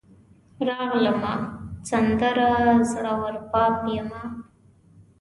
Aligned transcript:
راغلمه, 0.67 1.33
سندره 1.89 2.53
زوړرباب 2.89 3.75
یمه 3.97 4.23